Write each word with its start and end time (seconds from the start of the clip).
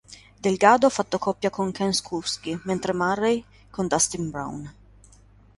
Delgado 0.41 0.87
ha 0.87 0.89
fatto 0.89 1.19
coppia 1.19 1.51
con 1.51 1.71
Ken 1.71 1.93
Skupski, 1.93 2.59
mentre 2.63 2.91
Marray 2.91 3.45
con 3.69 3.85
Dustin 3.85 4.31
Brown. 4.31 4.73